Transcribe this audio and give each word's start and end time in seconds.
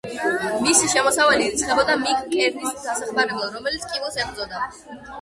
მისი 0.63 0.89
შემოსავალი 0.93 1.45
ირიცხებოდა 1.49 1.99
მიკ 2.07 2.25
კერნის 2.33 2.83
დასახმარებლად, 2.89 3.57
რომელიც 3.61 3.89
კიბოს 3.95 4.23
ებრძოდა. 4.27 4.69